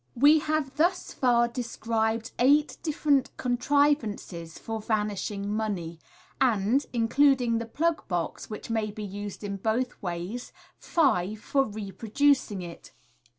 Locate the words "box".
8.07-8.49